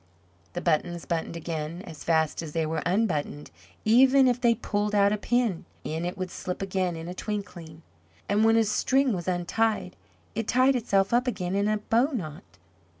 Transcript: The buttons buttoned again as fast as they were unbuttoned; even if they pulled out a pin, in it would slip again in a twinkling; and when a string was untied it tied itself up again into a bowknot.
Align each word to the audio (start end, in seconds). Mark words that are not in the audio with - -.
The 0.53 0.61
buttons 0.61 1.05
buttoned 1.05 1.35
again 1.37 1.83
as 1.83 2.03
fast 2.03 2.41
as 2.41 2.53
they 2.53 2.65
were 2.65 2.81
unbuttoned; 2.87 3.51
even 3.85 4.27
if 4.27 4.41
they 4.41 4.55
pulled 4.55 4.95
out 4.95 5.13
a 5.13 5.17
pin, 5.17 5.65
in 5.83 6.05
it 6.05 6.17
would 6.17 6.31
slip 6.31 6.63
again 6.63 6.95
in 6.95 7.07
a 7.07 7.13
twinkling; 7.13 7.83
and 8.27 8.43
when 8.43 8.57
a 8.57 8.63
string 8.63 9.13
was 9.13 9.27
untied 9.27 9.95
it 10.33 10.47
tied 10.47 10.75
itself 10.75 11.13
up 11.13 11.27
again 11.27 11.53
into 11.53 11.73
a 11.73 11.77
bowknot. 11.77 12.41